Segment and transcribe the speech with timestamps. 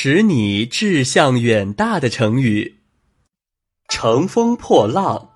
[0.00, 2.82] 使你志向远大的成语。
[3.88, 5.28] 乘风破浪。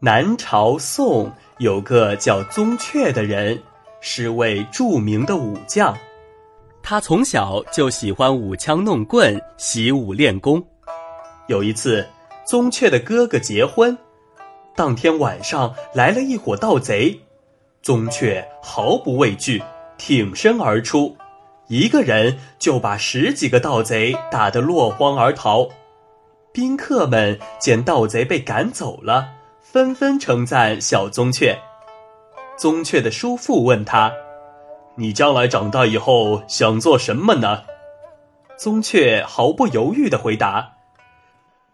[0.00, 3.60] 南朝宋有个叫宗悫的人，
[4.00, 5.92] 是位著名的武将。
[6.84, 10.64] 他从小就喜欢舞枪弄棍，习武练功。
[11.48, 12.06] 有一次，
[12.46, 13.98] 宗悫的哥哥结婚，
[14.76, 17.20] 当天晚上来了一伙盗贼，
[17.82, 19.60] 宗悫毫不畏惧，
[19.98, 21.16] 挺身而出。
[21.68, 25.68] 一个人就把十几个盗贼打得落荒而逃，
[26.52, 29.28] 宾客们见盗贼被赶走了，
[29.60, 31.58] 纷纷称赞小宗雀。
[32.56, 34.12] 宗雀的叔父问他
[34.96, 37.64] ：“你将来长大以后想做什么呢？”
[38.56, 40.74] 宗雀毫不犹豫地回答：“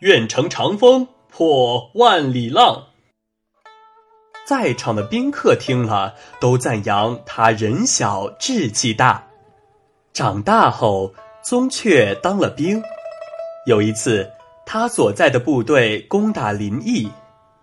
[0.00, 2.86] 愿乘长风破万里浪。”
[4.48, 9.26] 在场的宾客听了，都赞扬他人小志气大。
[10.14, 12.80] 长大后，宗悫当了兵。
[13.66, 14.30] 有一次，
[14.64, 17.10] 他所在的部队攻打临邑，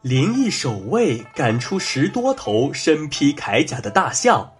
[0.01, 4.51] 临邑守卫赶出十多头身披铠甲的大象，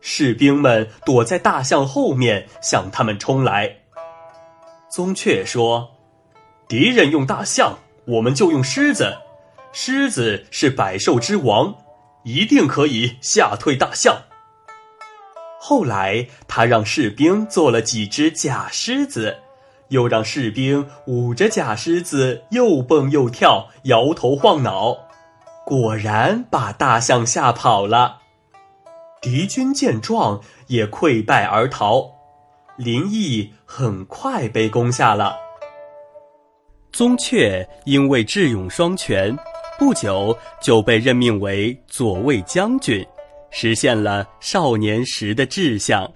[0.00, 3.72] 士兵们躲在大象后面向他们冲来。
[4.90, 5.90] 宗悫说
[6.66, 9.16] ：“敌人用大象，我们就用狮子。
[9.72, 11.72] 狮子是百兽之王，
[12.24, 14.22] 一定可以吓退大象。”
[15.60, 19.38] 后来，他让士兵做了几只假狮子，
[19.88, 24.96] 又让士兵捂着假狮子又蹦又跳，摇头晃脑，
[25.66, 28.18] 果然把大象吓跑了。
[29.20, 32.08] 敌军见状也溃败而逃，
[32.76, 35.36] 临邑很快被攻下了。
[36.92, 39.36] 宗悫因为智勇双全，
[39.76, 43.04] 不久就被任命为左卫将军。
[43.50, 46.10] 实现了少年时的志向。